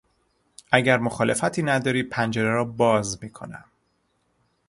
[0.71, 3.65] اگر مخالفتی نداری پنجره را باز میکنم.